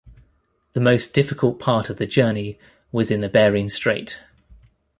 [0.73, 2.57] The most difficult part of the journey
[2.91, 4.19] was in the Bering Strait.